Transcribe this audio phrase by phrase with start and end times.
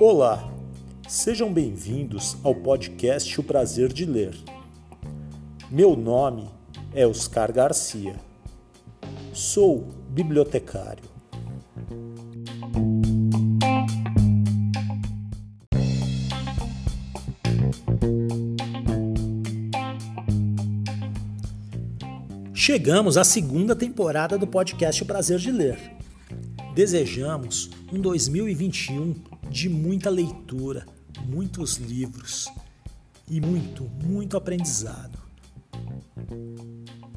[0.00, 0.48] Olá,
[1.08, 4.36] sejam bem-vindos ao podcast O Prazer de Ler.
[5.68, 6.48] Meu nome
[6.94, 8.14] é Oscar Garcia.
[9.32, 11.17] Sou bibliotecário.
[22.78, 25.96] Chegamos à segunda temporada do podcast O Prazer de Ler.
[26.76, 29.16] Desejamos um 2021
[29.50, 30.86] de muita leitura,
[31.26, 32.46] muitos livros
[33.28, 35.18] e muito, muito aprendizado.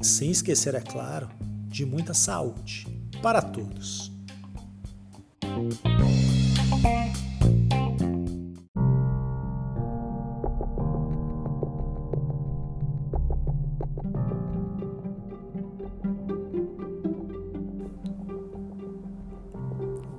[0.00, 1.28] Sem esquecer, é claro,
[1.68, 2.88] de muita saúde
[3.22, 4.10] para todos.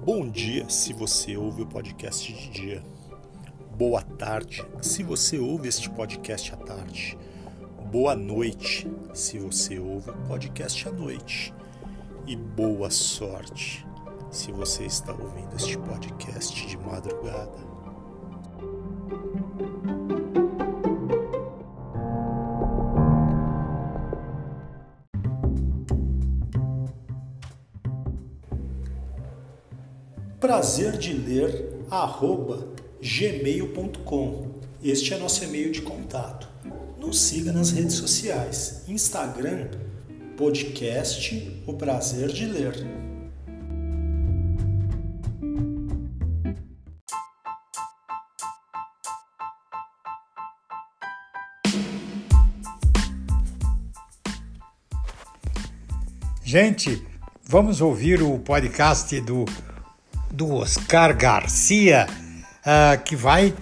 [0.06, 2.84] Bom dia se você ouve o podcast de dia.
[3.78, 7.18] Boa tarde se você ouve este podcast à tarde.
[7.90, 11.54] Boa noite se você ouve o podcast à noite.
[12.28, 13.88] E boa sorte
[14.30, 17.73] se você está ouvindo este podcast de madrugada.
[30.64, 32.70] Prazer de ler arroba
[33.02, 34.48] gmail.com.
[34.82, 36.48] Este é nosso e-mail de contato.
[36.98, 39.68] Nos siga nas redes sociais, Instagram,
[40.38, 42.76] podcast O Prazer de Ler.
[56.42, 57.06] Gente,
[57.44, 59.44] vamos ouvir o podcast do
[60.34, 63.54] do Oscar Garcia, uh, que vai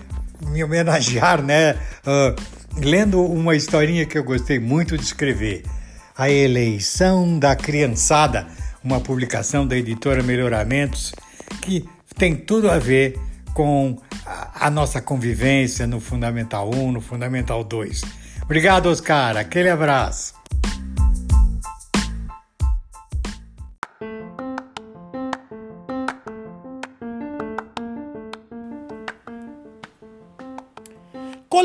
[0.47, 1.73] me homenagear, né?
[2.07, 2.41] Uh,
[2.77, 5.63] lendo uma historinha que eu gostei muito de escrever.
[6.17, 8.47] A Eleição da Criançada,
[8.83, 11.13] uma publicação da editora Melhoramentos,
[11.61, 11.87] que
[12.17, 13.19] tem tudo a ver
[13.53, 13.97] com
[14.55, 18.01] a, nossa convivência no Fundamental 1, no Fundamental 2.
[18.43, 19.37] Obrigado, Oscar.
[19.37, 20.40] Aquele abraço.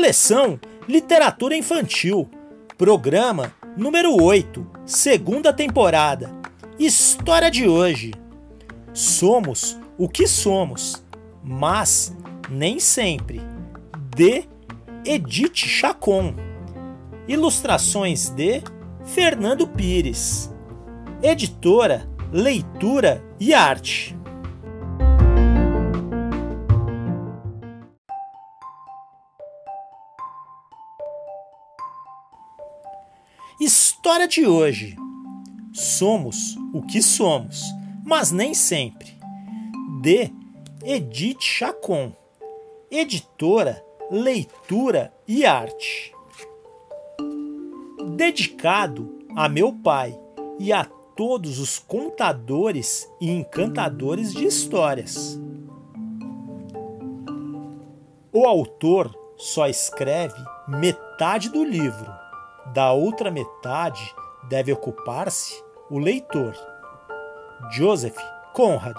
[0.07, 0.57] Coleção
[0.87, 2.29] Literatura Infantil,
[2.77, 6.31] programa número 8, segunda temporada.
[6.79, 8.13] História de hoje.
[8.93, 11.03] Somos o que somos,
[11.43, 12.15] mas
[12.49, 13.41] nem sempre.
[14.15, 14.45] De
[15.03, 16.33] Edith Chacon.
[17.27, 18.63] Ilustrações de
[19.03, 20.49] Fernando Pires.
[21.21, 24.16] Editora Leitura e Arte.
[34.07, 34.95] História de hoje.
[35.73, 37.61] Somos o que somos,
[38.05, 39.19] mas nem sempre.
[40.01, 40.31] De
[40.81, 42.13] Edith Chacon,
[42.89, 46.13] editora, leitura e arte.
[48.15, 50.17] Dedicado a meu pai
[50.57, 55.37] e a todos os contadores e encantadores de histórias.
[58.31, 62.26] O autor só escreve metade do livro
[62.73, 64.13] da outra metade
[64.49, 66.53] deve ocupar-se o leitor.
[67.71, 68.17] Joseph
[68.53, 68.97] Conrad.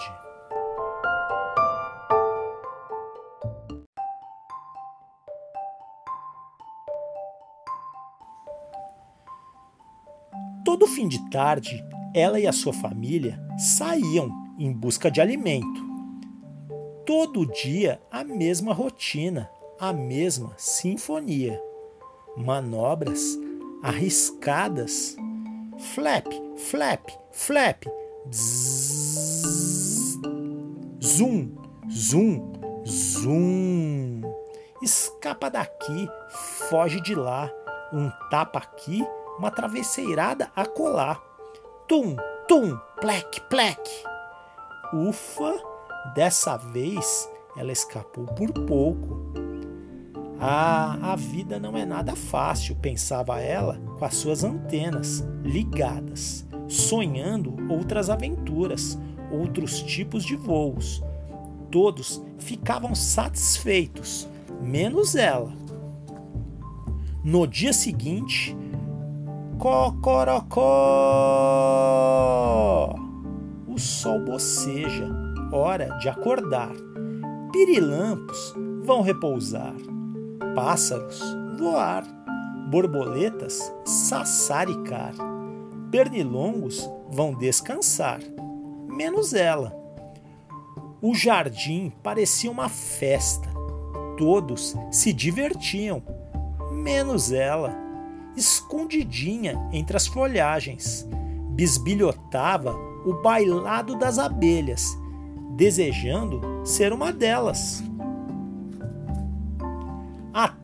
[10.65, 15.87] Todo fim de tarde, ela e a sua família saíam em busca de alimento.
[17.05, 19.49] Todo dia a mesma rotina,
[19.79, 21.59] a mesma sinfonia.
[22.37, 23.37] Manobras
[23.83, 25.15] arriscadas.
[25.93, 26.27] Flap,
[26.57, 27.85] flap, flap.
[28.31, 30.19] Zzz,
[31.01, 31.55] zoom,
[31.89, 32.53] zoom,
[32.85, 34.21] zoom.
[34.81, 36.09] Escapa daqui,
[36.69, 37.49] foge de lá.
[37.91, 39.05] Um tapa aqui,
[39.37, 41.21] uma travesseirada a colar.
[41.87, 42.15] Tum,
[42.47, 43.79] tum, plec, plec.
[44.93, 45.53] Ufa,
[46.13, 49.28] dessa vez ela escapou por pouco.
[50.39, 57.55] Ah, a vida não é nada fácil, pensava ela com as suas antenas ligadas, sonhando
[57.69, 58.97] outras aventuras,
[59.31, 61.03] outros tipos de voos.
[61.69, 64.29] Todos ficavam satisfeitos,
[64.61, 65.51] menos ela.
[67.23, 68.55] No dia seguinte,
[69.59, 70.65] Cocorocó!
[73.67, 75.05] O sol boceja,
[75.51, 76.71] hora de acordar.
[77.51, 79.75] Pirilampos vão repousar,
[80.59, 81.21] pássaros
[81.57, 82.03] voar,
[82.69, 85.13] borboletas sassaricar,
[85.89, 88.19] pernilongos vão descansar,
[88.85, 89.73] menos ela.
[91.01, 93.47] O jardim parecia uma festa,
[94.17, 96.03] todos se divertiam,
[96.73, 97.73] menos ela,
[98.35, 101.07] escondidinha entre as folhagens,
[101.51, 102.75] bisbilhotava
[103.05, 104.83] o bailado das abelhas,
[105.55, 107.81] desejando ser uma delas.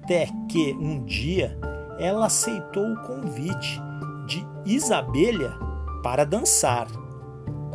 [0.06, 1.57] Até que um dia
[1.98, 3.81] ela aceitou o convite
[4.28, 5.52] de Isabelha
[6.04, 6.86] para dançar.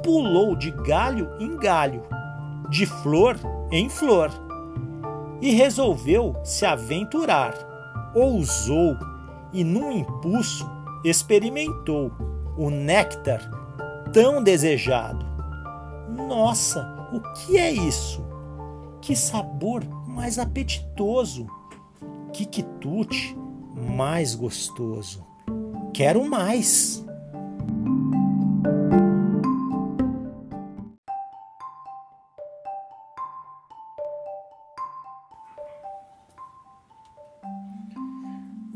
[0.05, 2.05] Pulou de galho em galho,
[2.69, 3.37] de flor
[3.73, 4.31] em flor,
[5.41, 7.53] e resolveu se aventurar.
[8.15, 8.97] Ousou
[9.53, 10.71] e, num impulso,
[11.05, 12.13] experimentou
[12.57, 13.41] o néctar
[14.13, 15.27] tão desejado.
[16.09, 18.25] Nossa, o que é isso?
[19.01, 21.59] Que sabor mais apetitoso!
[22.33, 23.37] Que quitute
[23.75, 25.27] mais gostoso!
[25.93, 27.05] Quero mais!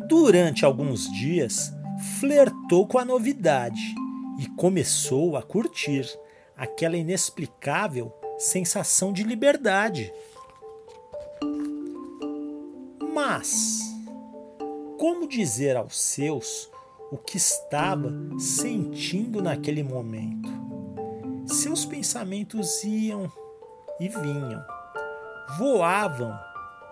[0.08, 1.72] Durante alguns dias,
[2.20, 3.94] flertou com a novidade
[4.38, 6.06] e começou a curtir
[6.56, 10.12] aquela inexplicável sensação de liberdade.
[13.14, 13.94] Mas,
[14.98, 16.68] como dizer aos seus
[17.12, 20.48] o que estava sentindo naquele momento?
[21.46, 23.30] Seus pensamentos iam
[24.00, 24.64] e vinham,
[25.56, 26.36] voavam,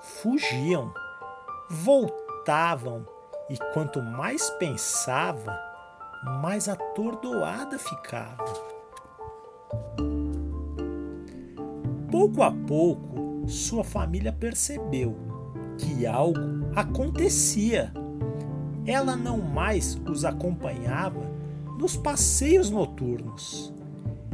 [0.00, 0.94] fugiam,
[1.68, 3.04] voltavam,
[3.50, 5.58] e quanto mais pensava,
[6.40, 8.72] mais atordoada ficava.
[12.08, 15.31] Pouco a pouco, sua família percebeu
[15.78, 16.40] que algo
[16.74, 17.92] acontecia.
[18.86, 21.30] Ela não mais os acompanhava
[21.78, 23.72] nos passeios noturnos.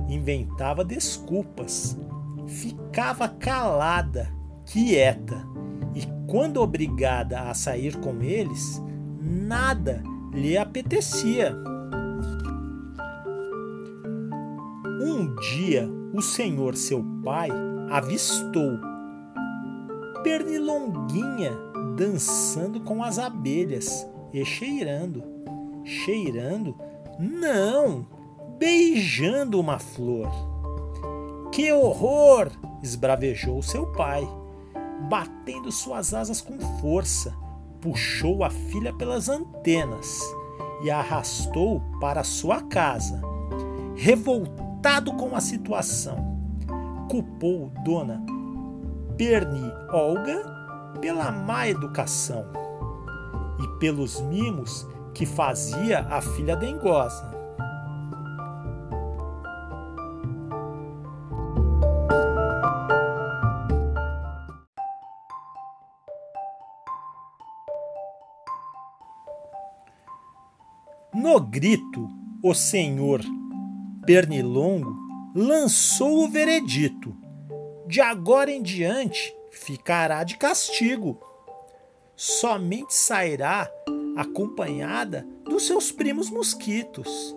[0.08, 1.98] Inventava desculpas,
[2.46, 4.32] ficava calada,
[4.64, 5.46] quieta,
[5.94, 8.82] e quando obrigada a sair com eles,
[9.20, 10.02] nada
[10.32, 11.54] lhe apetecia.
[15.00, 17.50] Um dia, o senhor seu pai
[17.90, 18.78] avistou
[20.22, 21.52] Pernilonguinha
[21.96, 25.22] dançando com as abelhas e cheirando.
[25.84, 26.76] Cheirando?
[27.18, 28.06] Não!
[28.58, 30.28] Beijando uma flor.
[31.52, 32.50] Que horror!
[32.82, 34.26] esbravejou seu pai,
[35.08, 37.34] batendo suas asas com força
[37.80, 40.20] puxou a filha pelas antenas
[40.82, 43.20] e a arrastou para sua casa.
[43.96, 46.38] Revoltado com a situação,
[47.10, 48.24] culpou Dona
[49.18, 50.44] Perni Olga
[51.00, 52.46] pela má educação
[53.60, 57.28] e pelos mimos que fazia a filha dengosa.
[71.12, 72.08] No grito,
[72.40, 73.20] o senhor
[74.06, 74.96] Pernilongo
[75.34, 77.27] lançou o veredito:
[77.88, 81.18] de agora em diante ficará de castigo.
[82.14, 83.70] Somente sairá
[84.16, 87.34] acompanhada dos seus primos mosquitos.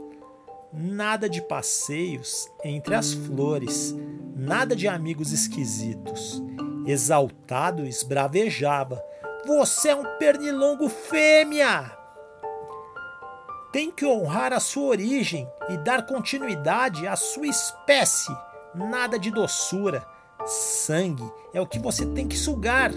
[0.74, 3.96] Nada de passeios entre as flores,
[4.36, 6.44] nada de amigos esquisitos.
[6.86, 9.02] Exaltado esbravejava:
[9.48, 11.98] Você é um pernilongo fêmea!
[13.72, 18.36] tem que honrar a sua origem e dar continuidade à sua espécie.
[18.76, 20.06] Nada de doçura.
[20.46, 22.92] Sangue é o que você tem que sugar.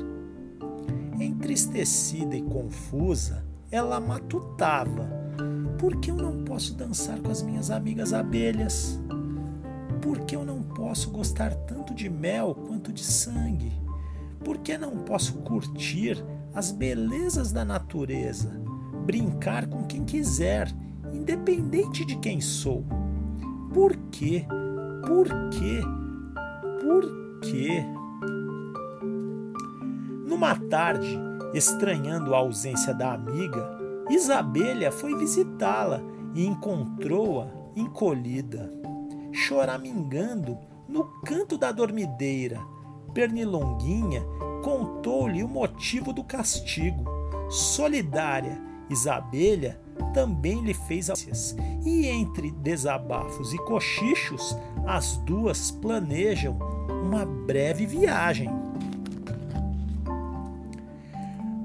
[1.21, 5.09] Entristecida e confusa, ela matutava.
[5.79, 9.01] Por que eu não posso dançar com as minhas amigas abelhas?
[10.01, 13.73] Por que eu não posso gostar tanto de mel quanto de sangue?
[14.45, 16.23] Por que não posso curtir
[16.55, 18.65] as belezas da natureza?
[19.05, 20.69] brincar com quem quiser,
[21.13, 22.85] independente de quem sou.
[23.73, 24.47] Por quê?
[25.07, 25.81] Por quê?
[26.81, 27.24] Por quê?
[30.27, 31.19] Numa tarde,
[31.53, 33.79] estranhando a ausência da amiga,
[34.11, 36.03] Isabelha foi visitá-la
[36.35, 38.71] e encontrou-a encolhida,
[39.33, 40.59] choramingando
[40.89, 42.61] no canto da dormideira.
[43.13, 44.23] Pernilonguinha
[44.63, 47.05] contou-lhe o motivo do castigo.
[47.49, 48.61] Solidária
[48.91, 49.81] Isabelha
[50.13, 51.57] também lhe fez alces.
[51.85, 56.59] E entre desabafos e cochichos, as duas planejam
[57.05, 58.51] uma breve viagem.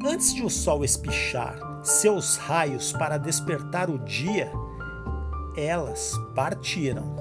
[0.06, 4.52] Antes de o sol espichar seus raios para despertar o dia,
[5.56, 7.16] elas partiram.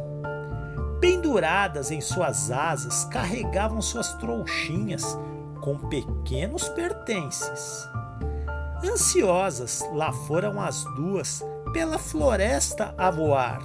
[1.01, 5.17] Penduradas em suas asas, carregavam suas trouxinhas
[5.61, 7.89] com pequenos pertences.
[8.85, 13.61] Ansiosas, lá foram as duas pela floresta a voar.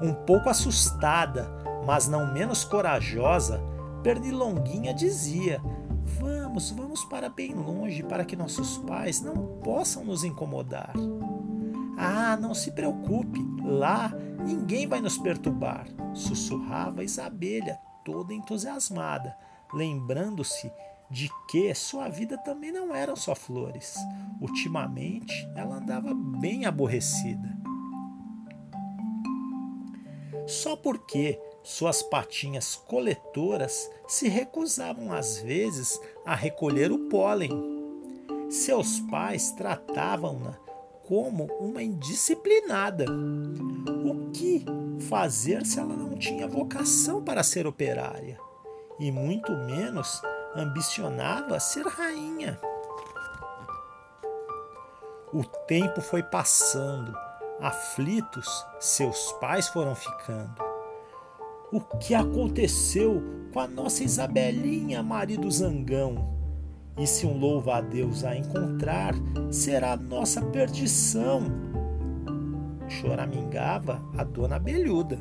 [0.00, 1.55] Um pouco assustada,
[1.86, 3.62] mas não menos corajosa,
[4.02, 5.62] Pernilonguinha dizia:
[6.18, 10.92] Vamos, vamos para bem longe para que nossos pais não possam nos incomodar.
[11.96, 14.12] Ah, não se preocupe, lá
[14.44, 19.36] ninguém vai nos perturbar, sussurrava Isabelha, toda entusiasmada,
[19.72, 20.70] lembrando-se
[21.08, 23.96] de que sua vida também não eram só flores.
[24.40, 27.56] Ultimamente, ela andava bem aborrecida.
[30.46, 37.50] Só porque suas patinhas coletoras se recusavam às vezes a recolher o pólen.
[38.48, 40.56] Seus pais tratavam-na
[41.08, 43.06] como uma indisciplinada.
[43.10, 44.64] O que
[45.08, 48.38] fazer se ela não tinha vocação para ser operária?
[49.00, 50.22] E muito menos
[50.54, 52.60] ambicionava ser rainha.
[55.32, 57.12] O tempo foi passando,
[57.58, 60.65] aflitos, seus pais foram ficando.
[61.72, 63.20] O que aconteceu
[63.52, 66.36] com a nossa Isabelinha, marido zangão?
[66.96, 69.14] E se um louva-a-Deus a encontrar,
[69.50, 71.42] será a nossa perdição.
[72.88, 75.20] Choramingava a dona Belhuda.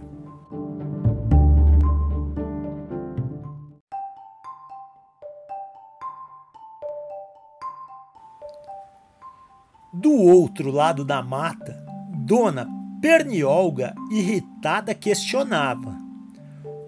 [9.92, 12.68] Do outro lado da mata, Dona
[13.02, 16.05] Perniolga, irritada, questionava: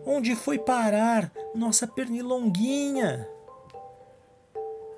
[0.09, 3.27] Onde foi parar nossa pernilonguinha?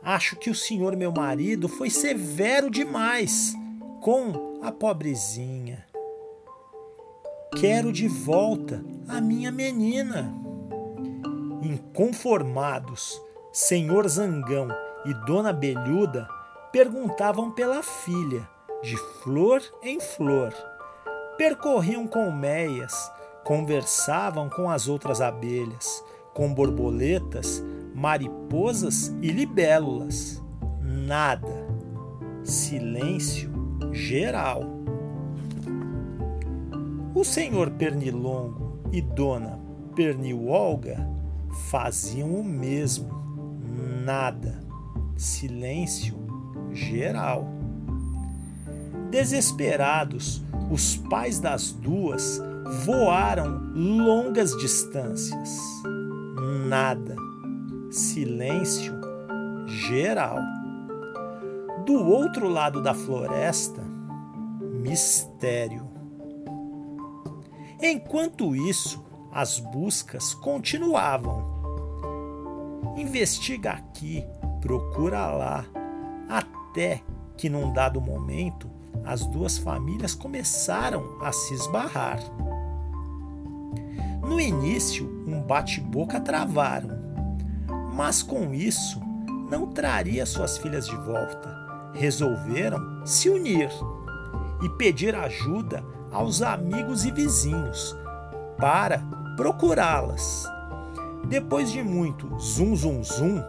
[0.04, 3.56] Acho que o senhor, meu marido, foi severo demais
[4.02, 5.84] com a pobrezinha.
[7.60, 10.32] Quero de volta a minha menina.
[11.64, 13.20] Inconformados,
[13.52, 14.68] senhor Zangão
[15.08, 16.30] e dona Belhuda
[16.72, 18.48] perguntavam pela filha,
[18.84, 20.54] de flor em flor.
[21.36, 22.94] Percorriam colmeias,
[23.50, 27.64] conversavam com as outras abelhas, com borboletas,
[27.96, 30.40] mariposas e libélulas.
[30.80, 31.68] Nada.
[32.44, 33.50] Silêncio
[33.92, 34.62] geral.
[37.16, 39.60] O senhor Pernilongo e dona
[39.96, 41.10] Pernilolga
[41.72, 43.10] faziam o mesmo.
[44.06, 44.60] Nada.
[45.18, 46.16] Silêncio
[46.72, 47.50] geral.
[49.10, 50.40] Desesperados,
[50.70, 52.40] os pais das duas
[52.70, 55.60] voaram longas distâncias.
[56.68, 57.16] Nada.
[57.92, 58.94] Silêncio
[59.66, 60.38] geral.
[61.86, 63.82] Do outro lado da floresta,
[64.62, 65.88] mistério.
[67.82, 71.58] Enquanto isso, as buscas continuavam.
[72.96, 74.24] Investiga aqui,
[74.62, 75.66] procura lá,
[76.28, 77.02] até
[77.38, 78.70] que num dado momento
[79.06, 82.20] as duas famílias começaram a se esbarrar.
[84.40, 86.98] No início, um bate-boca travaram,
[87.94, 89.02] mas com isso
[89.52, 91.92] não traria suas filhas de volta.
[91.94, 93.70] Resolveram se unir
[94.64, 97.94] e pedir ajuda aos amigos e vizinhos
[98.58, 99.04] para
[99.36, 100.48] procurá-las.
[101.28, 103.44] Depois de muito zum zum zum,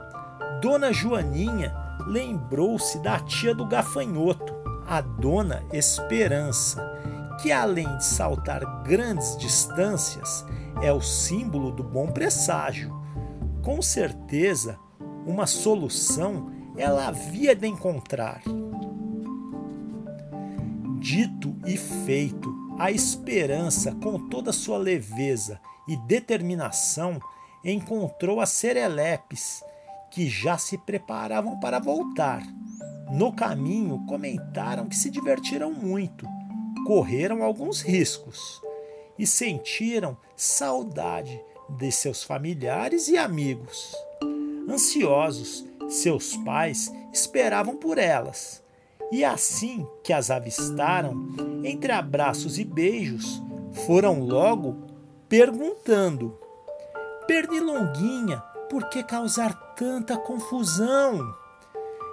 [0.61, 1.73] Dona Joaninha
[2.04, 4.52] lembrou-se da tia do gafanhoto,
[4.88, 6.82] a dona Esperança,
[7.40, 10.44] que além de saltar grandes distâncias,
[10.83, 12.95] é o símbolo do bom presságio.
[13.62, 14.79] Com certeza,
[15.27, 18.43] uma solução ela havia de encontrar.
[20.99, 27.21] Dito e feito, a esperança, com toda sua leveza e determinação,
[27.65, 29.62] encontrou as serelepes
[30.11, 32.43] que já se preparavam para voltar.
[33.11, 36.27] No caminho, comentaram que se divertiram muito,
[36.87, 38.61] correram alguns riscos
[39.21, 43.95] e sentiram saudade de seus familiares e amigos.
[44.67, 48.62] Ansiosos, seus pais esperavam por elas.
[49.12, 51.29] E assim que as avistaram,
[51.62, 53.43] entre abraços e beijos,
[53.87, 54.79] foram logo
[55.29, 56.39] perguntando:
[57.27, 58.39] Pernilonguinha,
[58.71, 61.37] por que causar tanta confusão?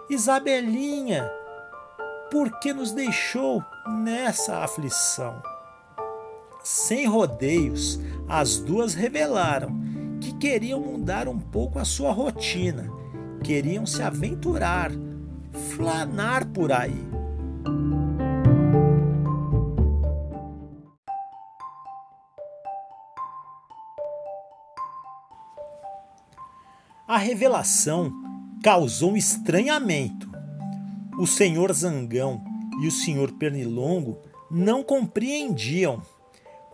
[0.09, 1.31] Isabelinha,
[2.29, 3.63] por que nos deixou
[4.03, 5.41] nessa aflição?
[6.69, 7.97] Sem rodeios,
[8.27, 9.71] as duas revelaram
[10.19, 12.91] que queriam mudar um pouco a sua rotina,
[13.41, 14.91] queriam se aventurar,
[15.77, 17.07] flanar por aí.
[27.07, 28.11] A revelação
[28.61, 30.29] causou um estranhamento.
[31.17, 32.43] O senhor Zangão
[32.81, 34.17] e o senhor Pernilongo
[34.51, 36.01] não compreendiam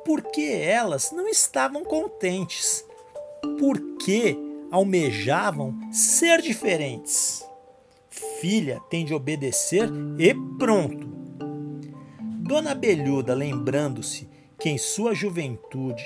[0.06, 2.86] porque elas não estavam contentes,
[3.60, 4.38] porque
[4.72, 7.46] almejavam ser diferentes.
[8.40, 11.08] Filha tem de obedecer e pronto.
[12.40, 14.30] Dona Belhuda, lembrando-se
[14.60, 16.04] que em sua juventude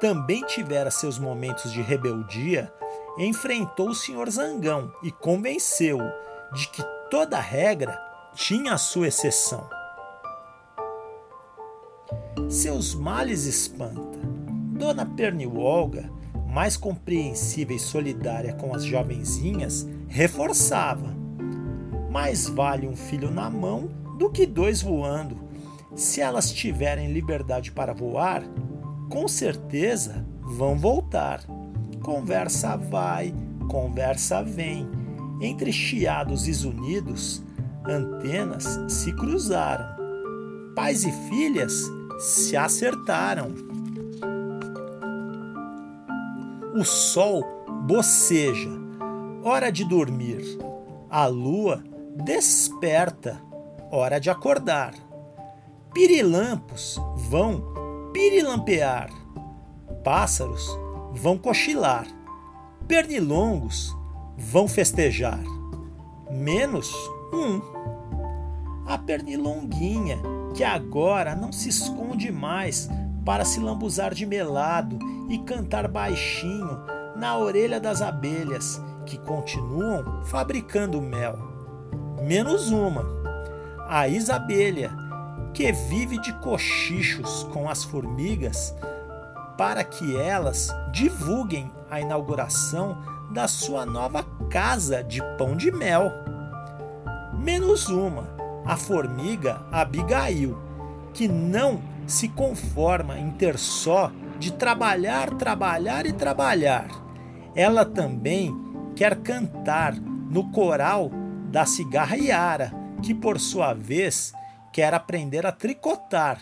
[0.00, 2.72] também tivera seus momentos de rebeldia,
[3.18, 7.98] enfrentou o senhor Zangão e convenceu-o de que toda regra
[8.34, 9.68] tinha a sua exceção.
[12.48, 14.18] Seus males espanta.
[14.78, 16.10] Dona Pernilolga,
[16.46, 21.14] mais compreensiva e solidária com as jovenzinhas, reforçava.
[22.10, 25.36] Mais vale um filho na mão do que dois voando.
[25.94, 28.42] Se elas tiverem liberdade para voar,
[29.10, 31.42] com certeza vão voltar.
[32.02, 33.34] Conversa vai,
[33.68, 34.88] conversa vem.
[35.38, 37.42] Entre chiados e zunidos,
[37.84, 39.98] antenas se cruzaram.
[40.74, 43.54] Pais e filhas se acertaram.
[46.74, 47.42] O sol
[47.86, 48.70] boceja,
[49.42, 50.58] hora de dormir.
[51.08, 51.82] A lua
[52.16, 53.40] desperta,
[53.90, 54.94] hora de acordar.
[55.94, 59.10] Pirilampos vão pirilampear.
[60.04, 60.68] Pássaros
[61.12, 62.06] vão cochilar,
[62.86, 63.96] pernilongos
[64.36, 65.42] vão festejar.
[66.30, 66.92] Menos
[67.32, 67.60] um.
[68.86, 70.18] A pernilonguinha,
[70.54, 72.88] que agora não se esconde mais
[73.24, 76.80] para se lambuzar de melado e cantar baixinho
[77.16, 81.36] na orelha das abelhas, que continuam fabricando mel.
[82.22, 83.04] Menos uma.
[83.88, 84.90] A Isabelha,
[85.52, 88.74] que vive de cochichos com as formigas
[89.56, 92.96] para que elas divulguem a inauguração
[93.30, 96.12] da sua nova casa de pão de mel.
[97.34, 98.37] Menos uma,
[98.68, 100.58] a formiga Abigail,
[101.14, 106.86] que não se conforma em ter só de trabalhar, trabalhar e trabalhar.
[107.56, 108.54] Ela também
[108.94, 111.10] quer cantar no coral
[111.50, 112.70] da cigarra Iara,
[113.02, 114.34] que por sua vez
[114.70, 116.38] quer aprender a tricotar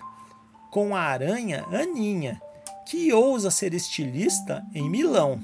[0.72, 2.40] com a aranha Aninha,
[2.86, 5.38] que ousa ser estilista em Milão.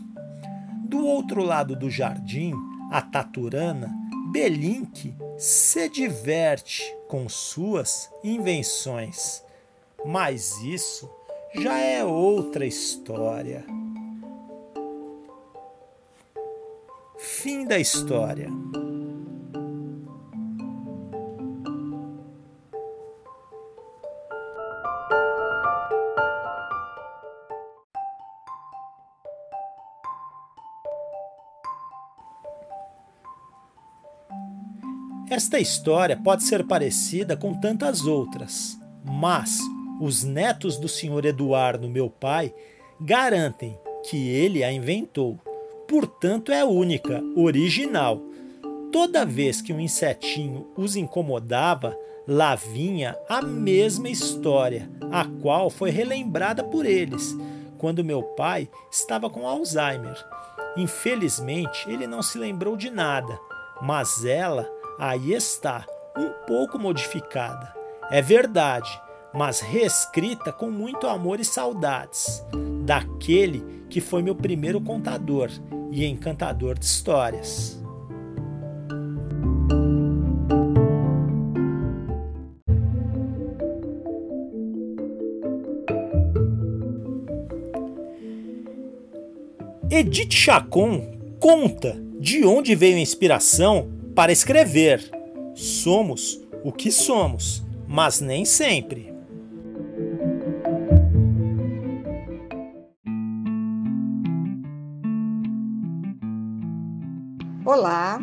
[0.85, 2.53] Do outro lado do jardim,
[2.91, 3.91] a taturana
[4.33, 9.43] Belink se diverte com suas invenções.
[10.05, 11.11] Mas isso
[11.53, 13.67] já é outra história.
[17.19, 18.49] Fim da história.
[35.33, 39.59] Esta história pode ser parecida com tantas outras, mas
[39.99, 42.55] os netos do senhor Eduardo, meu pai,
[43.01, 45.39] garantem que ele a inventou.
[45.89, 48.21] Portanto, é única, original.
[48.93, 51.97] Toda vez que um insetinho os incomodava,
[52.29, 57.35] lá vinha a mesma história, a qual foi relembrada por eles,
[57.79, 60.23] quando meu pai estava com Alzheimer.
[60.77, 63.41] Infelizmente, ele não se lembrou de nada,
[63.81, 67.75] mas ela aí está, um pouco modificada.
[68.11, 68.91] É verdade,
[69.33, 72.45] mas reescrita com muito amor e saudades,
[72.85, 75.51] daquele que foi meu primeiro contador
[75.91, 77.83] e encantador de histórias.
[89.91, 95.11] Edith Chacon conta de onde veio a inspiração para escrever.
[95.55, 99.13] Somos o que somos, mas nem sempre.
[107.65, 108.21] Olá,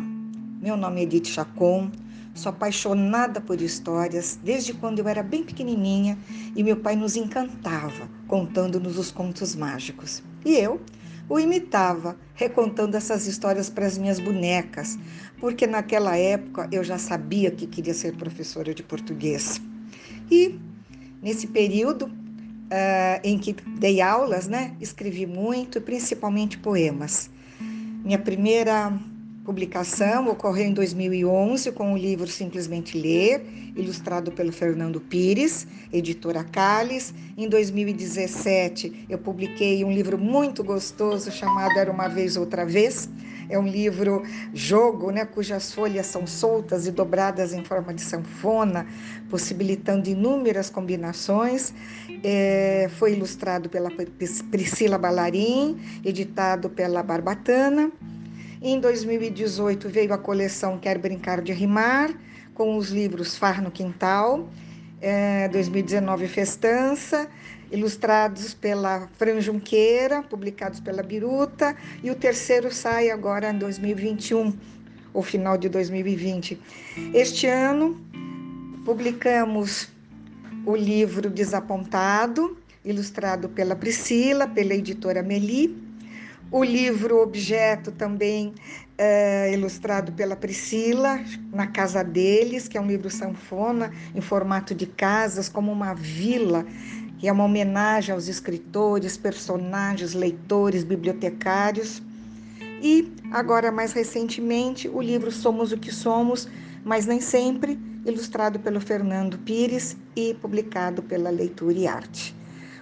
[0.60, 1.90] meu nome é Edith Chacon,
[2.34, 6.16] sou apaixonada por histórias desde quando eu era bem pequenininha
[6.54, 10.22] e meu pai nos encantava contando-nos os contos mágicos.
[10.44, 10.80] E eu
[11.30, 14.98] o imitava, recontando essas histórias para as minhas bonecas,
[15.38, 19.62] porque naquela época eu já sabia que queria ser professora de português.
[20.28, 20.58] E
[21.22, 27.30] nesse período uh, em que dei aulas, né, escrevi muito, principalmente poemas.
[28.04, 28.92] Minha primeira
[29.44, 33.42] publicação ocorreu em 2011 com o livro Simplesmente Ler,
[33.74, 37.14] ilustrado pelo Fernando Pires, editora Cales.
[37.36, 43.08] Em 2017, eu publiquei um livro muito gostoso chamado Era uma vez outra vez.
[43.48, 44.22] É um livro
[44.54, 48.86] jogo, né, cujas folhas são soltas e dobradas em forma de sanfona,
[49.28, 51.74] possibilitando inúmeras combinações.
[52.22, 53.90] É, foi ilustrado pela
[54.50, 57.90] Priscila Ballarim, editado pela Barbatana.
[58.62, 62.12] Em 2018 veio a coleção Quer Brincar de Rimar,
[62.52, 64.50] com os livros Far no Quintal,
[65.00, 67.26] é, 2019 Festança,
[67.72, 74.52] ilustrados pela Fran Junqueira, publicados pela Biruta, e o terceiro sai agora em 2021,
[75.14, 76.60] ou final de 2020.
[77.14, 77.98] Este ano
[78.84, 79.88] publicamos
[80.66, 85.89] o livro Desapontado, ilustrado pela Priscila, pela editora Meli,
[86.50, 88.52] o livro Objeto também
[88.98, 91.20] é ilustrado pela Priscila,
[91.52, 96.66] na casa deles, que é um livro sanfona em formato de casas, como uma vila,
[97.18, 102.02] que é uma homenagem aos escritores, personagens, leitores, bibliotecários.
[102.82, 106.48] E agora, mais recentemente, o livro Somos o que Somos,
[106.84, 112.34] mas nem sempre, ilustrado pelo Fernando Pires e publicado pela Leitura e Arte.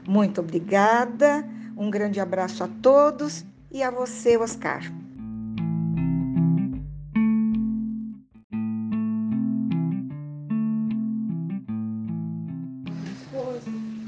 [0.07, 4.83] Muito obrigada, um grande abraço a todos e a você, Oscar.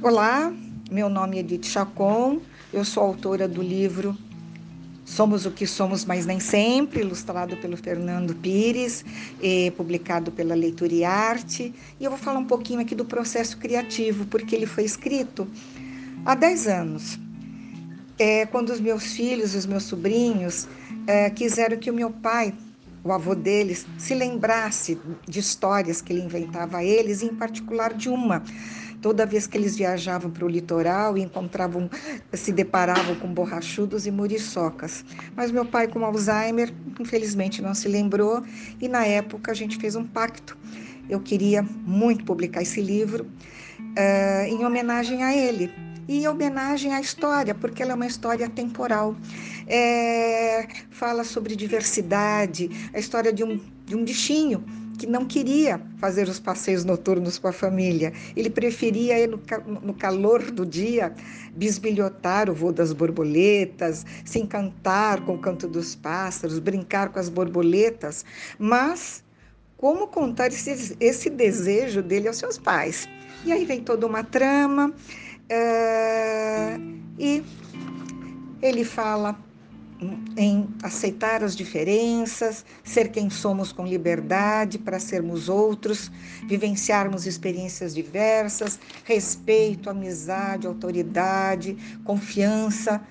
[0.02, 0.52] Olá,
[0.90, 2.40] meu nome é Edith Chacon,
[2.72, 4.16] eu sou autora do livro
[5.04, 9.04] Somos o que Somos, mas Nem Sempre, ilustrado pelo Fernando Pires,
[9.76, 11.74] publicado pela Leitura e Arte.
[11.98, 15.48] E eu vou falar um pouquinho aqui do processo criativo, porque ele foi escrito
[16.24, 17.18] há 10 anos
[18.20, 20.68] é, quando os meus filhos, os meus sobrinhos,
[21.06, 22.52] é, quiseram que o meu pai,
[23.02, 27.94] o avô deles, se lembrasse de histórias que ele inventava a eles, e em particular
[27.94, 28.42] de uma.
[29.00, 31.88] Toda vez que eles viajavam para o litoral e encontravam,
[32.34, 35.02] se deparavam com borrachudos e muriçocas.
[35.34, 38.42] Mas meu pai, com Alzheimer, infelizmente não se lembrou,
[38.78, 40.58] e na época a gente fez um pacto.
[41.08, 45.72] Eu queria muito publicar esse livro uh, em homenagem a ele,
[46.10, 49.14] e em homenagem à história, porque ela é uma história temporal.
[49.68, 54.64] É, fala sobre diversidade, a história de um, de um bichinho
[54.98, 58.12] que não queria fazer os passeios noturnos com a família.
[58.34, 59.40] Ele preferia ir no,
[59.82, 61.14] no calor do dia
[61.54, 67.28] bisbilhotar o voo das borboletas, se encantar com o canto dos pássaros, brincar com as
[67.28, 68.24] borboletas.
[68.58, 69.22] Mas
[69.76, 73.08] como contar esse, esse desejo dele aos seus pais?
[73.44, 74.92] E aí vem toda uma trama.
[75.50, 76.78] É,
[77.18, 77.42] e
[78.62, 79.36] ele fala
[80.36, 86.10] em aceitar as diferenças, ser quem somos com liberdade para sermos outros,
[86.46, 93.02] vivenciarmos experiências diversas, respeito, amizade, autoridade, confiança,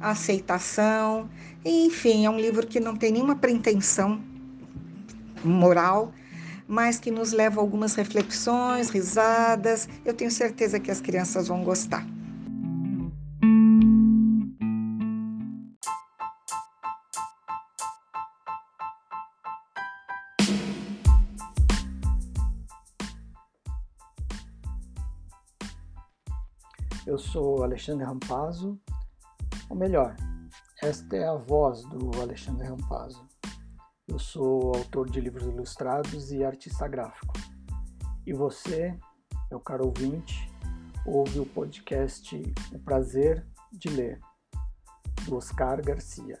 [0.00, 1.28] aceitação.
[1.64, 4.20] Enfim, é um livro que não tem nenhuma pretensão
[5.44, 6.12] moral,
[6.68, 9.88] mas que nos leva a algumas reflexões, risadas.
[10.04, 12.06] Eu tenho certeza que as crianças vão gostar.
[27.06, 28.78] Eu sou Alexandre Rampazzo,
[29.70, 30.14] ou melhor,
[30.82, 33.27] esta é a voz do Alexandre Rampazzo.
[34.08, 37.34] Eu sou autor de livros ilustrados e artista gráfico.
[38.26, 38.98] E você,
[39.50, 40.50] meu caro ouvinte,
[41.04, 42.42] ouve o podcast
[42.72, 44.18] O Prazer de Ler,
[45.26, 46.40] do Oscar Garcia.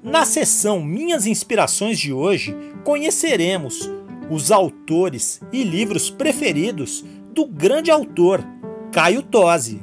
[0.00, 3.88] Na sessão Minhas Inspirações de hoje, conheceremos
[4.30, 8.44] os autores e livros preferidos do grande autor
[8.90, 9.80] Caio Tosi.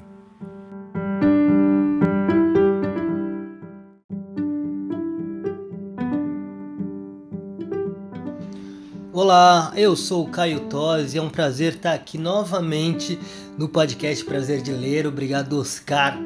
[9.12, 13.20] Olá, eu sou o Caio Tosi, é um prazer estar aqui novamente
[13.58, 15.06] no podcast Prazer de Ler.
[15.06, 16.18] Obrigado, Oscar,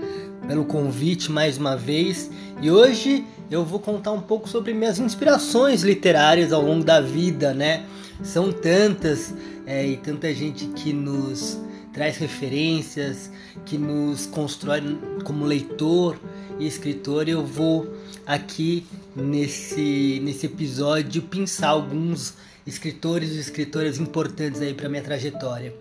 [0.48, 2.30] pelo convite mais uma vez.
[2.62, 7.54] E hoje eu vou contar um pouco sobre minhas inspirações literárias ao longo da vida,
[7.54, 7.86] né?
[8.24, 9.34] São tantas
[9.66, 11.60] é, e tanta gente que nos
[11.94, 13.30] traz referências,
[13.64, 16.20] que nos constrói como leitor
[16.60, 17.30] e escritor.
[17.30, 17.88] Eu vou
[18.26, 22.34] aqui nesse, nesse episódio pensar alguns
[22.66, 25.74] escritores e escritoras importantes aí para minha trajetória.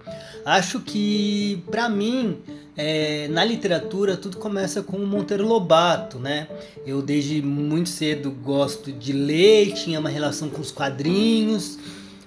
[0.45, 2.39] Acho que para mim
[2.77, 6.49] é, na literatura tudo começa com o Monteiro Lobato, né?
[6.87, 11.79] Eu desde muito cedo gosto de ler, tinha uma relação com os quadrinhos,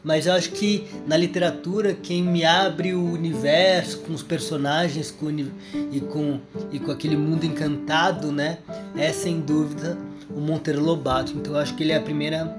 [0.03, 5.29] mas eu acho que na literatura quem me abre o universo com os personagens com,
[5.29, 6.39] e, com,
[6.71, 8.59] e com aquele mundo encantado, né?
[8.95, 9.97] É sem dúvida
[10.29, 11.33] o Monteiro Lobato.
[11.35, 12.55] Então eu acho que ele é a primeira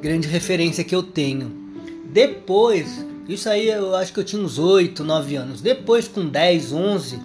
[0.00, 1.52] grande referência que eu tenho.
[2.12, 5.60] Depois, isso aí eu acho que eu tinha uns 8, 9 anos.
[5.60, 7.18] Depois, com 10, 11,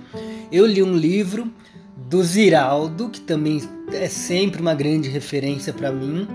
[0.51, 1.51] eu li um livro
[1.95, 6.27] do Ziraldo, que também é sempre uma grande referência para mim,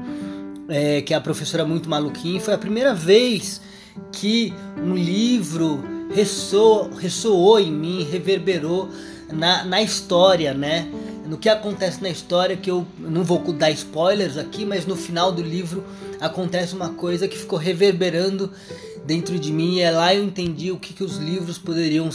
[0.69, 2.41] é, que é a professora muito maluquinha.
[2.41, 3.61] Foi a primeira vez
[4.13, 5.83] que um livro
[6.15, 8.89] ressoou, ressoou em mim, reverberou
[9.33, 10.89] na, na história, né?
[11.27, 15.33] No que acontece na história, que eu não vou dar spoilers aqui, mas no final
[15.33, 15.85] do livro
[16.21, 18.53] acontece uma coisa que ficou reverberando
[19.05, 22.11] dentro de mim e é lá eu entendi o que, que os livros poderiam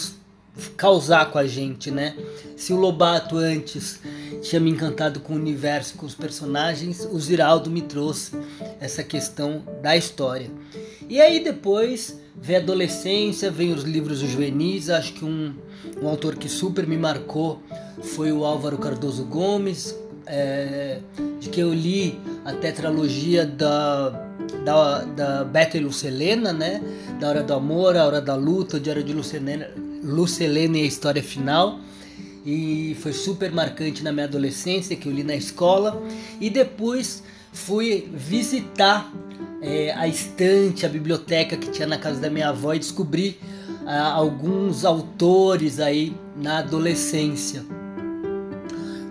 [0.75, 2.15] causar com a gente, né?
[2.57, 3.99] Se o Lobato antes
[4.41, 8.33] tinha me encantado com o universo, com os personagens, o Ziraldo me trouxe
[8.79, 10.51] essa questão da história.
[11.07, 15.53] E aí depois vem a adolescência, vem os livros juvenis, acho que um,
[16.01, 17.61] um autor que super me marcou
[18.01, 20.99] foi o Álvaro Cardoso Gomes, é,
[21.39, 24.09] de que eu li a tetralogia da,
[24.63, 26.81] da, da Beta e Lucelena, né?
[27.19, 29.69] Da Hora do Amor, A Hora da Luta, de Hora de Lucelena,
[30.03, 31.79] Lucelena e a História Final.
[32.45, 36.01] E foi super marcante na minha adolescência, que eu li na escola.
[36.39, 39.11] E depois fui visitar
[39.61, 43.39] é, a estante, a biblioteca que tinha na casa da minha avó e descobri
[43.85, 47.63] ah, alguns autores aí na adolescência.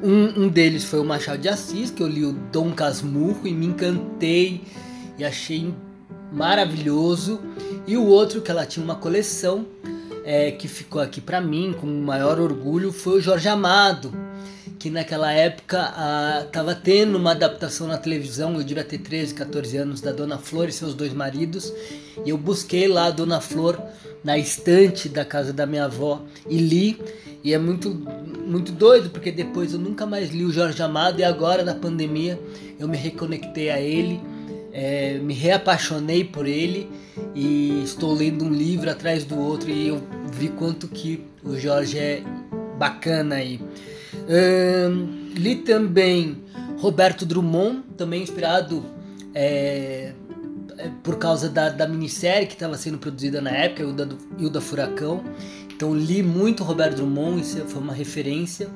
[0.03, 3.53] Um, um, deles foi o Machado de Assis, que eu li o Dom Casmurro e
[3.53, 4.63] me encantei
[5.19, 5.75] e achei
[6.33, 7.39] maravilhoso.
[7.87, 9.67] E o outro, que ela tinha uma coleção
[10.25, 14.11] é, que ficou aqui para mim com o maior orgulho, foi o Jorge Amado,
[14.81, 15.93] que naquela época
[16.47, 20.71] estava tendo uma adaptação na televisão, eu devia ter 13, 14 anos, da Dona Flor
[20.71, 21.71] e seus dois maridos.
[22.25, 23.79] E eu busquei lá a Dona Flor
[24.25, 26.99] na estante da casa da minha avó e li.
[27.45, 27.91] E é muito,
[28.47, 32.41] muito doido, porque depois eu nunca mais li o Jorge Amado e agora na pandemia
[32.79, 34.19] eu me reconectei a ele,
[34.73, 36.91] é, me reapaixonei por ele
[37.35, 40.01] e estou lendo um livro atrás do outro e eu
[40.33, 42.23] vi quanto que o Jorge é
[42.79, 43.61] bacana aí.
[45.35, 46.45] Li também
[46.79, 48.85] Roberto Drummond, também inspirado
[49.35, 50.13] é,
[50.79, 55.23] é por causa da, da minissérie que estava sendo produzida na época, Hilda, Hilda Furacão.
[55.75, 58.69] Então li muito Roberto Drummond, isso foi uma referência.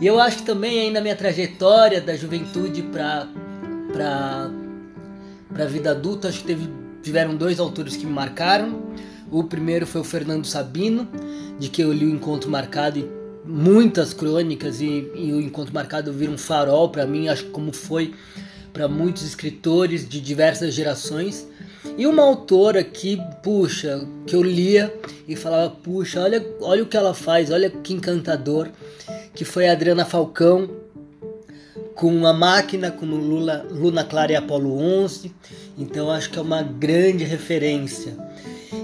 [0.00, 3.26] E eu acho que também aí na minha trajetória da juventude para
[3.92, 6.68] para a vida adulta, acho que teve,
[7.02, 8.82] tiveram dois autores que me marcaram.
[9.30, 11.08] O primeiro foi o Fernando Sabino,
[11.58, 13.17] de que eu li o Encontro Marcado e
[13.48, 18.14] muitas crônicas e, e o Encontro Marcado vira um farol para mim, acho como foi
[18.72, 21.48] para muitos escritores de diversas gerações.
[21.96, 24.94] E uma autora que, puxa, que eu lia
[25.26, 28.68] e falava, puxa, olha, olha o que ela faz, olha que encantador,
[29.34, 30.68] que foi a Adriana Falcão,
[31.94, 35.34] com uma máquina como Lula, Luna Clara e Apolo 11.
[35.78, 38.16] Então acho que é uma grande referência.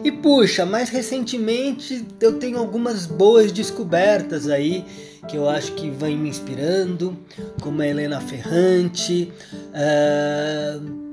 [0.03, 4.85] E puxa, mais recentemente eu tenho algumas boas descobertas aí
[5.29, 7.17] que eu acho que vão me inspirando,
[7.61, 9.33] como a Helena Ferrante.
[9.71, 11.05] Uh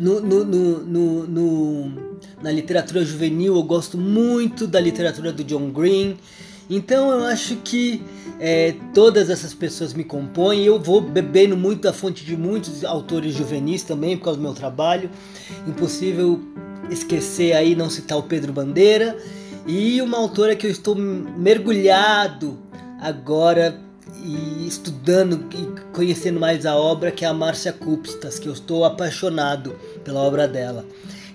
[0.00, 1.92] no, no, no, no,
[2.42, 6.16] na literatura juvenil eu gosto muito da literatura do John Green.
[6.70, 8.02] Então eu acho que
[8.38, 10.64] é, todas essas pessoas me compõem.
[10.64, 14.54] Eu vou bebendo muito da fonte de muitos autores juvenis também por causa do meu
[14.54, 15.10] trabalho.
[15.66, 16.40] Impossível
[16.90, 19.16] esquecer aí não citar o Pedro Bandeira
[19.66, 22.58] e uma autora que eu estou mergulhado
[23.00, 23.78] agora
[24.22, 28.84] e estudando e conhecendo mais a obra, que é a Márcia Kupstas, que eu estou
[28.84, 29.74] apaixonado
[30.04, 30.84] pela obra dela.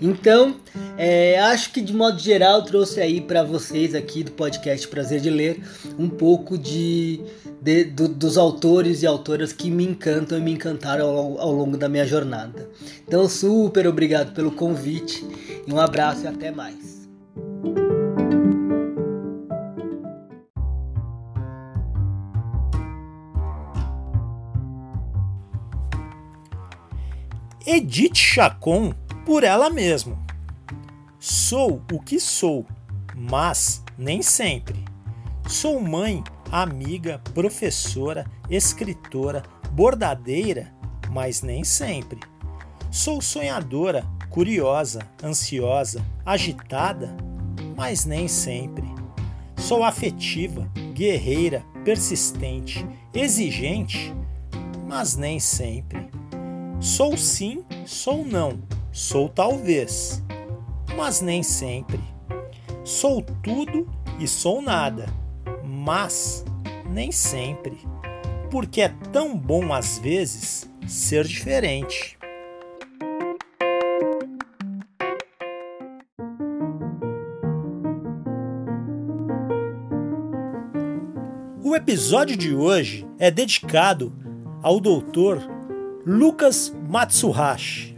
[0.05, 0.57] Então,
[0.99, 5.31] é, acho que de modo geral trouxe aí para vocês aqui do podcast Prazer de
[5.31, 5.59] Ler
[5.97, 7.19] um pouco de,
[7.59, 11.75] de do, dos autores e autoras que me encantam e me encantaram ao, ao longo
[11.75, 12.69] da minha jornada.
[13.07, 15.25] Então, super obrigado pelo convite,
[15.67, 17.09] um abraço e até mais.
[27.65, 28.93] Edith Chacon
[29.25, 30.17] por ela mesma.
[31.19, 32.65] Sou o que sou,
[33.15, 34.85] mas nem sempre.
[35.47, 40.71] Sou mãe, amiga, professora, escritora, bordadeira,
[41.09, 42.19] mas nem sempre.
[42.91, 47.15] Sou sonhadora, curiosa, ansiosa, agitada,
[47.75, 48.85] mas nem sempre.
[49.57, 54.13] Sou afetiva, guerreira, persistente, exigente,
[54.87, 56.09] mas nem sempre.
[56.79, 58.59] Sou sim, sou não,
[58.95, 60.23] sou talvez,
[60.95, 61.99] mas nem sempre.
[62.85, 63.85] Sou tudo
[64.21, 65.07] e sou nada,
[65.65, 66.45] mas
[66.89, 67.77] nem sempre.
[68.49, 72.17] Porque é tão bom às vezes ser diferente.
[81.61, 84.15] O episódio de hoje é dedicado
[84.63, 85.41] ao doutor
[86.05, 87.94] Lucas Matsuhashi.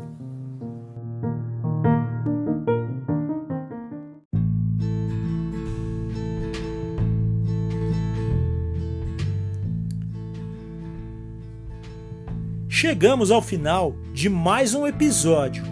[12.80, 15.63] Chegamos ao final de mais um episódio.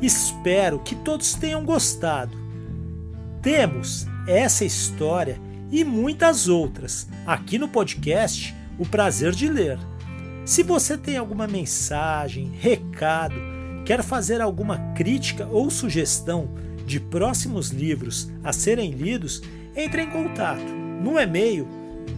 [0.00, 2.38] Espero que todos tenham gostado.
[3.42, 9.80] Temos essa história e muitas outras aqui no podcast O Prazer de Ler.
[10.44, 13.34] Se você tem alguma mensagem, recado,
[13.84, 16.54] quer fazer alguma crítica ou sugestão
[16.86, 19.42] de próximos livros a serem lidos,
[19.74, 21.66] entre em contato no e-mail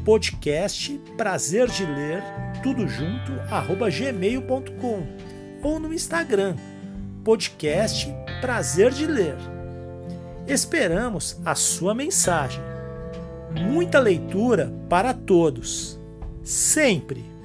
[0.04, 2.22] podcast prazer de ler
[2.66, 5.06] tudo junto arroba gmail.com
[5.62, 6.56] ou no Instagram
[7.22, 9.36] podcast prazer de ler.
[10.48, 12.60] Esperamos a sua mensagem
[13.52, 15.96] muita leitura para todos,
[16.42, 17.35] sempre.